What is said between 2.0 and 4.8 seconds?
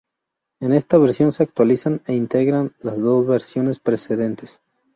e integran las dos versiones precedentes.